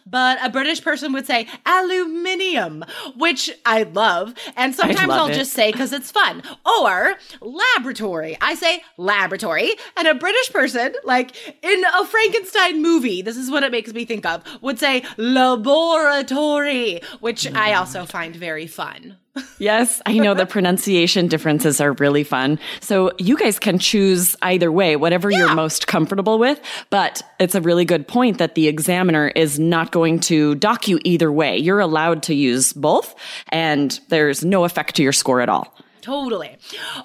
but 0.06 0.38
a 0.42 0.50
British 0.50 0.82
person 0.82 1.12
would 1.12 1.26
say 1.26 1.46
aluminium, 1.64 2.84
which 3.16 3.50
I 3.64 3.82
love, 3.84 4.34
and 4.56 4.74
sometimes 4.74 5.10
I'll 5.10 5.26
it. 5.26 5.34
just 5.34 5.52
say 5.52 5.72
because 5.72 5.92
it's 5.92 6.10
fun. 6.10 6.42
Or 6.64 7.16
laboratory. 7.40 8.36
I 8.40 8.54
say 8.54 8.82
laboratory, 8.96 9.74
and 9.96 10.08
a 10.08 10.14
British 10.14 10.52
person, 10.52 10.94
like 11.04 11.36
in 11.62 11.84
a 11.84 12.06
Frankenstein 12.06 12.80
movie, 12.82 13.22
this 13.22 13.36
is 13.36 13.50
what 13.50 13.62
it 13.62 13.72
makes 13.72 13.92
me 13.92 14.04
think 14.04 14.24
of, 14.24 14.42
would 14.62 14.78
say 14.78 15.02
laboratory 15.16 17.00
which 17.26 17.35
I 17.54 17.74
also 17.74 18.04
find 18.06 18.34
very 18.34 18.66
fun. 18.66 19.16
yes, 19.58 20.00
I 20.06 20.18
know 20.18 20.34
the 20.34 20.46
pronunciation 20.46 21.28
differences 21.28 21.80
are 21.80 21.92
really 21.92 22.24
fun. 22.24 22.58
So 22.80 23.12
you 23.18 23.36
guys 23.36 23.58
can 23.58 23.78
choose 23.78 24.34
either 24.42 24.72
way, 24.72 24.96
whatever 24.96 25.30
yeah. 25.30 25.38
you're 25.38 25.54
most 25.54 25.86
comfortable 25.86 26.38
with. 26.38 26.60
But 26.90 27.22
it's 27.38 27.54
a 27.54 27.60
really 27.60 27.84
good 27.84 28.08
point 28.08 28.38
that 28.38 28.54
the 28.54 28.68
examiner 28.68 29.28
is 29.28 29.58
not 29.58 29.92
going 29.92 30.20
to 30.20 30.54
dock 30.54 30.88
you 30.88 31.00
either 31.04 31.30
way. 31.30 31.56
You're 31.58 31.80
allowed 31.80 32.22
to 32.24 32.34
use 32.34 32.72
both, 32.72 33.14
and 33.48 33.98
there's 34.08 34.44
no 34.44 34.64
effect 34.64 34.96
to 34.96 35.02
your 35.02 35.12
score 35.12 35.40
at 35.40 35.48
all. 35.48 35.74
Totally. 36.06 36.56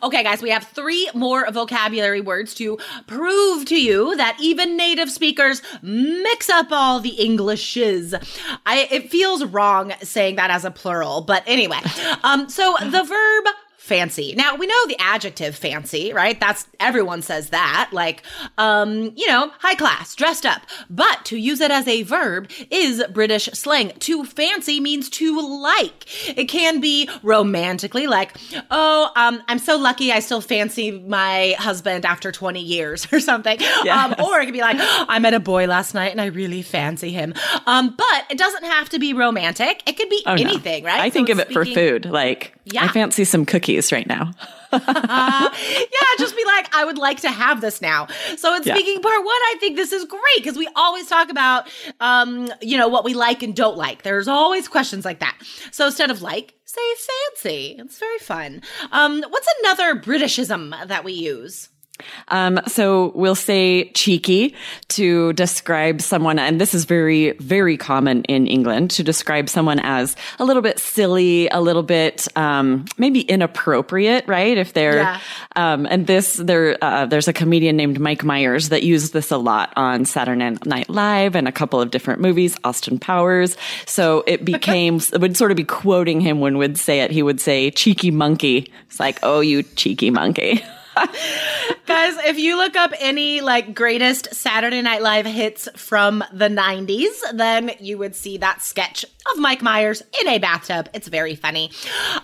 Okay, 0.04 0.22
guys, 0.22 0.44
we 0.44 0.52
have 0.52 0.64
three 0.64 1.10
more 1.16 1.50
vocabulary 1.50 2.22
words 2.22 2.54
to 2.54 2.78
prove 3.08 3.66
to 3.66 3.82
you 3.82 4.16
that 4.16 4.38
even 4.40 4.78
native 4.78 5.10
speakers 5.10 5.64
mix 5.82 6.52
up 6.52 6.68
all 6.70 7.00
the 7.00 7.20
Englishes. 7.20 8.14
I 8.64 8.88
it 8.92 9.10
feels 9.10 9.44
wrong 9.44 9.92
saying 10.04 10.36
that 10.36 10.52
as 10.52 10.66
a 10.66 10.70
plural, 10.70 11.22
but 11.22 11.42
anyway. 11.48 11.80
Um, 12.24 12.48
so 12.48 12.76
the 12.80 13.04
verb 13.04 13.56
fancy. 13.82 14.36
Now 14.38 14.56
we 14.56 14.68
know 14.68 14.88
the 14.88 14.96
adjective 15.00 15.56
fancy, 15.56 16.14
right? 16.14 16.40
That's 16.40 16.68
everyone 16.80 17.24
says 17.24 17.50
that, 17.50 17.90
like, 17.92 18.22
um, 18.60 19.12
you 19.16 19.28
know, 19.28 19.52
high 19.58 19.74
class, 19.74 20.14
dressed 20.14 20.46
up. 20.46 20.62
But 20.88 21.26
to 21.26 21.38
use 21.38 21.60
it 21.62 21.72
as 21.72 21.88
a 21.88 22.04
verb 22.04 22.50
is 22.70 23.04
British 23.12 23.46
slang. 23.54 23.92
To 24.00 24.24
fancy 24.24 24.80
means 24.80 25.10
to 25.10 25.62
like. 25.62 26.06
It 26.38 26.46
can 26.46 26.80
be 26.80 27.10
romantically, 27.24 28.06
like, 28.06 28.38
oh, 28.70 29.10
um, 29.16 29.42
I'm 29.48 29.58
so 29.58 29.78
lucky 29.78 30.12
I 30.12 30.20
still 30.20 30.42
fancy 30.42 30.92
my 30.92 31.56
husband 31.58 32.06
after 32.06 32.32
20 32.32 32.62
years 32.62 33.08
or 33.12 33.20
something. 33.20 33.58
Yes. 33.60 33.88
Um, 34.20 34.24
or 34.24 34.40
it 34.40 34.46
could 34.46 34.54
be 34.54 34.62
like, 34.62 34.78
I 34.80 35.18
met 35.18 35.34
a 35.34 35.40
boy 35.40 35.66
last 35.66 35.96
night 35.96 36.12
and 36.12 36.22
I 36.22 36.28
really 36.28 36.62
fancy 36.62 37.10
him. 37.10 37.34
Um, 37.66 37.96
but 37.98 38.26
it 38.30 38.38
doesn't 38.38 38.64
have 38.64 38.90
to 38.90 39.00
be 39.00 39.14
romantic. 39.16 39.82
It 39.90 39.98
could 39.98 40.10
be 40.10 40.22
oh, 40.28 40.34
anything, 40.34 40.84
no. 40.84 40.90
right? 40.92 41.02
I 41.02 41.10
so 41.10 41.14
think 41.14 41.30
of 41.30 41.40
it 41.40 41.48
speaking- 41.48 41.74
for 41.74 41.74
food. 41.74 42.06
Like, 42.06 42.54
yeah. 42.66 42.86
I 42.86 42.88
fancy 42.90 43.24
some 43.24 43.44
cookies 43.44 43.71
right 43.92 44.08
now. 44.08 44.32
uh, 44.72 44.80
yeah, 45.54 46.08
just 46.18 46.36
be 46.36 46.46
like, 46.46 46.74
I 46.76 46.84
would 46.86 46.98
like 46.98 47.22
to 47.22 47.30
have 47.30 47.62
this 47.62 47.82
now. 47.82 48.08
So 48.38 48.56
in 48.56 48.64
yeah. 48.64 48.74
speaking 48.76 49.02
part 49.02 49.20
one, 49.20 49.28
I 49.28 49.56
think 49.60 49.76
this 49.76 49.92
is 49.92 50.06
great 50.06 50.22
because 50.38 50.58
we 50.58 50.68
always 50.76 51.08
talk 51.08 51.30
about, 51.30 51.68
um, 52.00 52.52
you 52.62 52.78
know, 52.78 52.88
what 52.88 53.04
we 53.04 53.14
like 53.14 53.44
and 53.44 53.56
don't 53.56 53.78
like. 53.78 54.04
There's 54.04 54.28
always 54.28 54.68
questions 54.68 55.06
like 55.06 55.20
that. 55.20 55.38
So 55.72 55.88
instead 55.88 56.12
of 56.12 56.22
like, 56.22 56.54
say 56.66 56.82
fancy. 57.36 57.76
It's 57.80 58.00
very 58.00 58.20
fun. 58.20 58.62
Um, 58.92 59.24
what's 59.30 59.48
another 59.62 59.96
Britishism 59.96 60.88
that 60.88 61.04
we 61.04 61.14
use? 61.14 61.70
Um, 62.30 62.60
so 62.68 63.12
we'll 63.16 63.36
say 63.36 63.92
cheeky 63.92 64.56
to 64.90 65.34
describe 65.34 66.02
someone, 66.02 66.40
and 66.40 66.60
this 66.60 66.74
is 66.74 66.86
very, 66.86 67.32
very 67.34 67.78
common 67.78 68.24
in 68.24 68.48
England 68.48 68.92
to 68.92 69.04
describe 69.04 69.50
someone 69.50 69.80
as 69.80 70.16
a 70.40 70.46
little 70.46 70.62
bit 70.62 70.80
silly, 70.80 71.48
a 71.50 71.60
little 71.60 71.84
bit 71.84 72.28
um, 72.36 72.86
maybe 72.98 73.22
inappropriate, 73.22 74.28
right? 74.28 74.58
If 74.58 74.74
they're, 74.74 75.02
yeah. 75.02 75.20
um, 75.56 75.86
and 75.86 76.08
this 76.08 76.36
there, 76.36 76.78
uh, 76.84 77.06
there's 77.06 77.28
a 77.28 77.34
comedian 77.34 77.78
named 77.78 78.00
Mike 78.00 78.24
Myers 78.24 78.70
that 78.70 78.84
used 78.84 79.14
this 79.14 79.32
a 79.32 79.38
lot 79.38 79.74
on 79.76 80.06
Saturday 80.06 80.58
Night 80.66 80.90
Live 80.90 81.36
and 81.36 81.48
a 81.48 81.52
couple 81.52 81.82
of 81.82 81.92
different 81.92 82.22
movies, 82.22 82.58
Austin 82.64 83.00
Powers. 83.00 83.58
So 83.86 84.24
it 84.28 84.46
became 84.52 85.00
it 85.14 85.22
would 85.22 85.38
sort 85.38 85.52
of 85.52 85.58
be 85.58 85.64
quoting 85.64 86.22
him 86.22 86.40
when 86.40 86.58
we'd 86.58 86.78
say 86.78 87.02
it. 87.02 87.12
He 87.12 87.24
would 87.24 87.40
say 87.40 87.72
cheeky 87.72 88.12
monkey. 88.12 88.72
It's 88.88 89.00
like, 89.00 89.20
oh, 89.24 89.40
you 89.40 89.64
cheeky 89.64 90.10
monkey. 90.10 90.64
Guys, 90.96 92.16
if 92.26 92.38
you 92.38 92.58
look 92.58 92.76
up 92.76 92.92
any 93.00 93.42
like 93.42 93.74
greatest 93.74 94.34
Saturday 94.34 94.82
Night 94.82 95.02
Live 95.02 95.26
hits 95.26 95.70
from 95.76 96.24
the 96.34 96.48
90s, 96.48 97.14
then 97.34 97.72
you 97.80 97.98
would 97.98 98.16
see 98.16 98.38
that 98.38 98.62
sketch 98.62 99.06
of 99.32 99.40
Mike 99.40 99.62
Myers 99.62 100.02
in 100.20 100.28
a 100.28 100.38
bathtub. 100.40 100.90
It's 100.94 101.08
very 101.08 101.36
funny. 101.36 101.72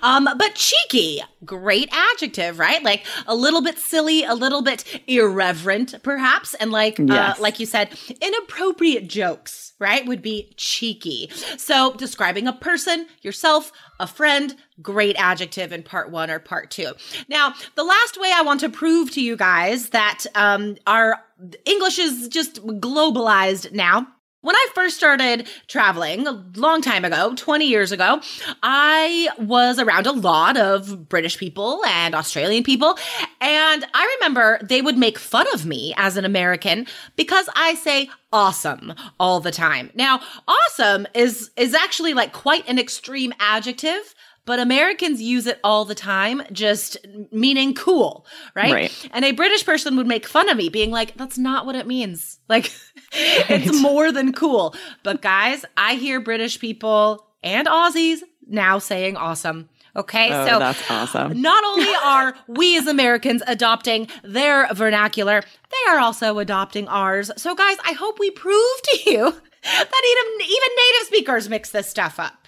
Um, 0.02 0.28
but 0.38 0.56
cheeky, 0.56 1.22
great 1.46 1.90
adjective, 1.92 2.60
right? 2.60 2.84
Like 2.84 3.06
a 3.26 3.36
little 3.36 3.62
bit 3.62 3.78
silly, 3.78 4.24
a 4.24 4.34
little 4.34 4.62
bit 4.62 4.84
irreverent, 5.08 6.02
perhaps, 6.04 6.54
and 6.56 6.72
like 6.72 7.00
uh, 7.00 7.06
yes. 7.08 7.40
uh, 7.40 7.42
like 7.42 7.60
you 7.60 7.66
said, 7.66 7.98
inappropriate 8.22 9.08
jokes, 9.08 9.74
right? 9.80 10.06
Would 10.06 10.22
be 10.22 10.54
cheeky. 10.58 11.30
So 11.58 11.94
describing 11.94 12.48
a 12.48 12.54
person, 12.54 13.08
yourself, 13.22 13.72
a 14.00 14.08
friend, 14.08 14.56
great 14.82 15.16
adjective 15.18 15.72
in 15.72 15.84
part 15.84 16.12
one 16.12 16.30
or 16.30 16.40
part 16.40 16.72
two. 16.72 16.94
Now, 17.28 17.54
the 17.76 17.84
last 17.84 18.20
way 18.20 18.32
I 18.34 18.42
want 18.42 18.60
to 18.62 18.70
prove 18.70 19.12
to 19.12 19.22
you 19.22 19.36
guys 19.36 19.90
that 19.90 20.26
um, 20.36 20.78
our 20.86 21.20
English 21.66 22.00
is 22.00 22.28
just 22.28 22.66
globalized 22.66 23.72
now 23.72 24.08
when 24.42 24.56
I 24.56 24.68
first 24.76 24.96
started 24.96 25.46
traveling 25.68 26.26
a 26.26 26.32
long 26.56 26.82
time 26.82 27.04
ago, 27.04 27.34
20 27.36 27.66
years 27.66 27.92
ago, 27.92 28.22
I 28.64 29.28
was 29.40 29.78
around 29.78 30.08
a 30.08 30.14
lot 30.14 30.56
of 30.56 31.10
British 31.10 31.38
people 31.38 31.84
and 31.86 32.16
Australian 32.16 32.64
people. 32.64 32.98
And 33.42 33.86
I 33.94 34.18
remember 34.20 34.60
they 34.64 34.82
would 34.82 34.98
make 34.98 35.20
fun 35.20 35.48
of 35.54 35.66
me 35.66 35.94
as 35.98 36.16
an 36.16 36.24
American 36.24 36.88
because 37.18 37.50
I 37.56 37.74
say 37.74 38.10
awesome 38.32 38.94
all 39.20 39.42
the 39.42 39.52
time. 39.52 39.90
Now, 39.96 40.22
awesome 40.48 41.08
is, 41.14 41.50
is 41.58 41.74
actually 41.74 42.14
like 42.14 42.32
quite 42.32 42.66
an 42.70 42.80
extreme 42.80 43.34
adjective 43.40 44.16
but 44.48 44.60
Americans 44.60 45.22
use 45.22 45.46
it 45.46 45.60
all 45.63 45.86
the 45.86 45.94
time, 45.94 46.42
just 46.51 46.98
meaning 47.32 47.75
cool, 47.75 48.25
right? 48.56 48.74
Right. 48.74 49.10
And 49.12 49.24
a 49.24 49.34
British 49.34 49.63
person 49.66 49.96
would 49.98 50.08
make 50.08 50.25
fun 50.25 50.50
of 50.50 50.58
me, 50.58 50.70
being 50.70 50.89
like, 50.89 51.16
that's 51.18 51.38
not 51.38 51.68
what 51.68 51.75
it 51.75 51.86
means. 51.86 52.39
Like, 52.50 52.72
it's 53.12 53.80
more 53.82 54.12
than 54.13 54.32
cool. 54.32 54.74
But 55.04 55.22
guys, 55.22 55.66
I 55.75 55.96
hear 55.96 56.22
British 56.22 56.60
people 56.60 57.27
and 57.44 57.68
Aussies 57.68 58.20
now 58.48 58.80
saying 58.80 59.18
awesome. 59.18 59.68
Okay, 59.98 60.30
Oh, 60.32 60.48
so 60.48 60.60
that's 60.60 60.89
awesome. 60.89 61.42
not 61.42 61.62
only 61.66 61.92
are 62.06 62.36
we 62.48 62.77
as 62.77 62.88
Americans 62.88 63.44
adopting 63.48 64.08
their 64.24 64.74
vernacular, 64.74 65.42
they 65.42 65.92
are 65.92 66.00
also 66.00 66.39
adopting 66.39 66.88
ours. 66.88 67.32
So, 67.36 67.54
guys, 67.54 67.77
I 67.86 67.92
hope 67.94 68.18
we 68.18 68.32
prove 68.32 68.82
to 68.94 69.12
you 69.12 69.24
that 69.63 70.04
even, 70.12 70.42
even 70.46 70.70
native 70.77 71.08
speakers 71.08 71.50
mix 71.50 71.72
this 71.72 71.89
stuff 71.89 72.18
up. 72.20 72.47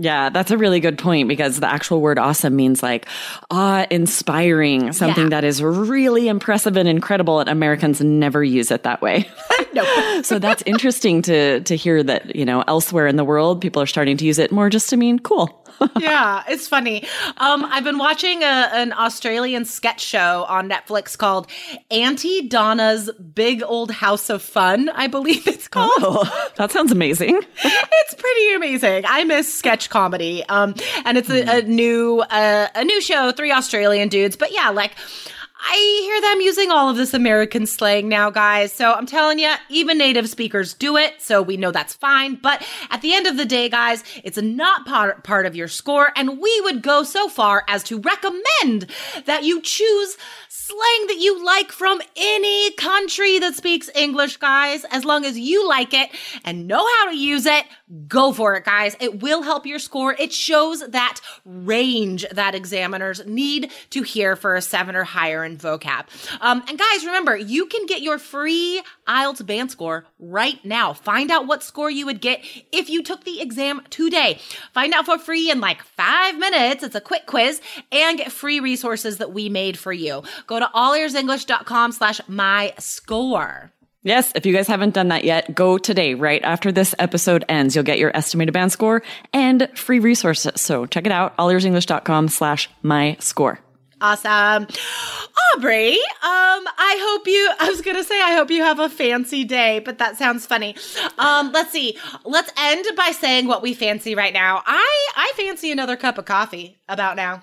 Yeah, 0.00 0.28
that's 0.30 0.52
a 0.52 0.56
really 0.58 0.78
good 0.78 0.96
point 0.96 1.26
because 1.26 1.58
the 1.58 1.66
actual 1.70 2.00
word 2.00 2.18
awesome 2.20 2.54
means 2.54 2.82
like 2.84 3.06
awe 3.50 3.84
inspiring, 3.90 4.92
something 4.92 5.24
Yeah. 5.24 5.30
that 5.30 5.44
is 5.44 5.60
really 5.62 6.28
impressive 6.28 6.76
and 6.76 6.88
incredible, 6.88 7.40
and 7.40 7.48
Americans 7.48 8.00
never 8.00 8.44
use 8.44 8.70
it 8.70 8.84
that 8.84 9.02
way. 9.02 9.28
No. 9.74 10.22
so 10.22 10.38
that's 10.38 10.62
interesting 10.66 11.20
to 11.22 11.60
to 11.60 11.76
hear 11.76 12.02
that, 12.02 12.34
you 12.34 12.44
know, 12.46 12.64
elsewhere 12.66 13.06
in 13.06 13.16
the 13.16 13.24
world 13.24 13.60
people 13.60 13.82
are 13.82 13.86
starting 13.86 14.16
to 14.16 14.24
use 14.24 14.38
it 14.38 14.50
more 14.50 14.70
just 14.70 14.88
to 14.90 14.96
mean 14.96 15.18
cool. 15.18 15.62
yeah, 15.98 16.42
it's 16.48 16.68
funny. 16.68 17.06
Um, 17.36 17.64
I've 17.64 17.84
been 17.84 17.98
watching 17.98 18.42
a, 18.42 18.70
an 18.72 18.92
Australian 18.92 19.64
sketch 19.64 20.00
show 20.00 20.44
on 20.48 20.68
Netflix 20.68 21.16
called 21.16 21.46
Aunty 21.90 22.48
Donna's 22.48 23.10
Big 23.34 23.62
Old 23.62 23.90
House 23.90 24.30
of 24.30 24.42
Fun, 24.42 24.88
I 24.90 25.06
believe 25.06 25.46
it's 25.46 25.68
called. 25.68 25.90
Oh, 25.98 26.50
that 26.56 26.72
sounds 26.72 26.92
amazing. 26.92 27.40
It's 28.00 28.14
pretty 28.14 28.54
amazing. 28.54 29.04
I 29.06 29.24
miss 29.24 29.52
sketch 29.52 29.90
comedy. 29.90 30.42
Um, 30.48 30.74
and 31.04 31.18
it's 31.18 31.28
a, 31.28 31.58
a 31.58 31.62
new 31.62 32.20
uh, 32.20 32.68
a 32.74 32.84
new 32.84 33.02
show, 33.02 33.32
three 33.32 33.52
Australian 33.52 34.08
dudes. 34.08 34.34
But 34.34 34.52
yeah, 34.52 34.70
like 34.70 34.92
I 35.60 36.00
hear 36.02 36.20
them 36.20 36.40
using 36.40 36.70
all 36.70 36.88
of 36.88 36.96
this 36.96 37.14
American 37.14 37.66
slang 37.66 38.08
now, 38.08 38.30
guys. 38.30 38.72
So 38.72 38.92
I'm 38.92 39.06
telling 39.06 39.38
you, 39.38 39.52
even 39.68 39.98
native 39.98 40.28
speakers 40.28 40.72
do 40.74 40.96
it. 40.96 41.20
So 41.20 41.42
we 41.42 41.56
know 41.56 41.72
that's 41.72 41.94
fine. 41.94 42.36
But 42.36 42.66
at 42.90 43.02
the 43.02 43.14
end 43.14 43.26
of 43.26 43.36
the 43.36 43.44
day, 43.44 43.68
guys, 43.68 44.04
it's 44.22 44.38
not 44.38 44.86
part, 44.86 45.24
part 45.24 45.46
of 45.46 45.56
your 45.56 45.68
score. 45.68 46.12
And 46.16 46.40
we 46.40 46.60
would 46.62 46.82
go 46.82 47.02
so 47.02 47.28
far 47.28 47.64
as 47.66 47.82
to 47.84 48.00
recommend 48.00 48.86
that 49.26 49.42
you 49.42 49.60
choose 49.60 50.16
slang 50.48 51.06
that 51.06 51.16
you 51.18 51.44
like 51.44 51.72
from 51.72 52.00
any 52.16 52.70
country 52.72 53.38
that 53.38 53.54
speaks 53.54 53.90
English, 53.94 54.36
guys. 54.36 54.84
As 54.90 55.04
long 55.04 55.24
as 55.24 55.38
you 55.38 55.66
like 55.66 55.94
it 55.94 56.10
and 56.44 56.66
know 56.66 56.86
how 56.98 57.10
to 57.10 57.16
use 57.16 57.46
it, 57.46 57.64
go 58.06 58.32
for 58.32 58.54
it, 58.54 58.64
guys. 58.64 58.94
It 59.00 59.22
will 59.22 59.42
help 59.42 59.64
your 59.64 59.78
score. 59.78 60.12
It 60.12 60.32
shows 60.32 60.86
that 60.88 61.20
range 61.44 62.26
that 62.30 62.54
examiners 62.54 63.24
need 63.26 63.72
to 63.90 64.02
hear 64.02 64.36
for 64.36 64.54
a 64.54 64.62
seven 64.62 64.94
or 64.94 65.04
higher 65.04 65.42
in 65.48 65.56
vocab. 65.56 66.06
Um, 66.40 66.62
and 66.68 66.78
guys, 66.78 67.04
remember, 67.04 67.36
you 67.36 67.66
can 67.66 67.86
get 67.86 68.02
your 68.02 68.18
free 68.18 68.82
IELTS 69.06 69.44
band 69.44 69.70
score 69.70 70.04
right 70.18 70.62
now. 70.64 70.92
Find 70.92 71.30
out 71.30 71.46
what 71.46 71.62
score 71.62 71.90
you 71.90 72.06
would 72.06 72.20
get 72.20 72.44
if 72.72 72.88
you 72.88 73.02
took 73.02 73.24
the 73.24 73.40
exam 73.40 73.82
today. 73.90 74.38
Find 74.72 74.92
out 74.92 75.06
for 75.06 75.18
free 75.18 75.50
in 75.50 75.60
like 75.60 75.82
five 75.82 76.38
minutes. 76.38 76.82
It's 76.82 76.94
a 76.94 77.00
quick 77.00 77.26
quiz 77.26 77.60
and 77.90 78.18
get 78.18 78.30
free 78.30 78.60
resources 78.60 79.18
that 79.18 79.32
we 79.32 79.48
made 79.48 79.78
for 79.78 79.92
you. 79.92 80.22
Go 80.46 80.60
to 80.60 80.66
allearsenglish.com 80.74 81.92
slash 81.92 82.20
my 82.28 82.74
score. 82.78 83.72
Yes, 84.04 84.32
if 84.34 84.46
you 84.46 84.54
guys 84.54 84.68
haven't 84.68 84.94
done 84.94 85.08
that 85.08 85.24
yet, 85.24 85.54
go 85.54 85.76
today, 85.76 86.14
right 86.14 86.42
after 86.44 86.70
this 86.70 86.94
episode 86.98 87.44
ends. 87.48 87.74
You'll 87.74 87.84
get 87.84 87.98
your 87.98 88.16
estimated 88.16 88.54
band 88.54 88.70
score 88.70 89.02
and 89.32 89.68
free 89.74 89.98
resources. 89.98 90.60
So 90.60 90.86
check 90.86 91.04
it 91.04 91.12
out, 91.12 91.36
allearsenglish.com 91.36 92.28
slash 92.28 92.70
my 92.82 93.16
score. 93.18 93.58
Awesome. 94.00 94.66
Aubrey, 95.54 95.92
um, 95.92 95.98
I 96.22 96.96
hope 97.00 97.26
you, 97.26 97.50
I 97.58 97.68
was 97.68 97.80
going 97.80 97.96
to 97.96 98.04
say, 98.04 98.20
I 98.20 98.34
hope 98.34 98.50
you 98.50 98.62
have 98.62 98.78
a 98.78 98.88
fancy 98.88 99.44
day, 99.44 99.80
but 99.80 99.98
that 99.98 100.16
sounds 100.16 100.46
funny. 100.46 100.76
Um, 101.18 101.50
let's 101.52 101.70
see. 101.70 101.98
Let's 102.24 102.52
end 102.56 102.86
by 102.96 103.10
saying 103.12 103.46
what 103.48 103.62
we 103.62 103.74
fancy 103.74 104.14
right 104.14 104.32
now. 104.32 104.62
I, 104.66 105.08
I 105.16 105.32
fancy 105.36 105.72
another 105.72 105.96
cup 105.96 106.18
of 106.18 106.26
coffee 106.26 106.78
about 106.88 107.16
now. 107.16 107.42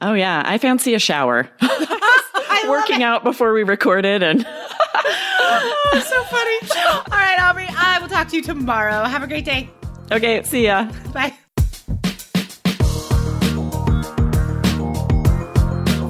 Oh 0.00 0.14
yeah, 0.14 0.42
I 0.44 0.58
fancy 0.58 0.94
a 0.94 0.98
shower. 0.98 1.48
Working 2.68 3.02
out 3.02 3.22
before 3.24 3.52
we 3.52 3.62
recorded 3.62 4.22
and 4.22 4.46
Oh, 5.04 6.02
so 6.06 6.22
funny. 6.24 7.02
All 7.10 7.18
right, 7.18 7.38
Aubrey, 7.40 7.66
I 7.68 7.98
will 8.00 8.08
talk 8.08 8.28
to 8.28 8.36
you 8.36 8.42
tomorrow. 8.42 9.04
Have 9.04 9.22
a 9.22 9.26
great 9.26 9.44
day. 9.44 9.68
okay, 10.10 10.42
see 10.44 10.64
ya. 10.66 10.90
Bye. 11.12 11.34